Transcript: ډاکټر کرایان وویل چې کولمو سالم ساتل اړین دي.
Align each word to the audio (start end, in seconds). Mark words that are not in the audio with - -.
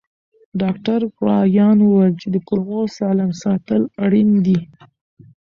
ډاکټر 0.61 0.99
کرایان 1.17 1.77
وویل 1.81 2.13
چې 2.21 2.27
کولمو 2.47 2.81
سالم 2.97 3.31
ساتل 3.43 3.81
اړین 4.05 4.29
دي. 4.45 4.59